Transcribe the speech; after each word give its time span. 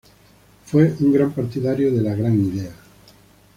Fue 0.65 0.95
un 0.99 1.13
gran 1.13 1.31
partidario 1.31 1.93
de 1.93 2.01
la 2.01 2.15
"Gran 2.15 2.33
Idea". 2.43 2.71